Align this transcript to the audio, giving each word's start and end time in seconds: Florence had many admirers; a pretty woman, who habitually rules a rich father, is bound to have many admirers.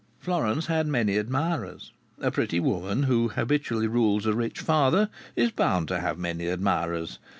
Florence 0.19 0.65
had 0.65 0.87
many 0.87 1.15
admirers; 1.15 1.91
a 2.21 2.31
pretty 2.31 2.59
woman, 2.59 3.03
who 3.03 3.27
habitually 3.29 3.85
rules 3.85 4.25
a 4.25 4.33
rich 4.33 4.59
father, 4.59 5.09
is 5.35 5.51
bound 5.51 5.87
to 5.87 5.99
have 5.99 6.17
many 6.17 6.47
admirers. 6.47 7.19